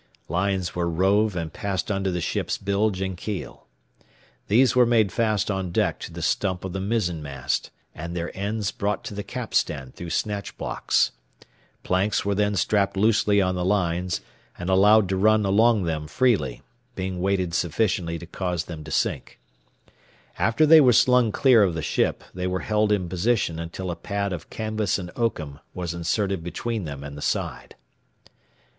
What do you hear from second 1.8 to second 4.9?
under the ship's bilge and keel. These were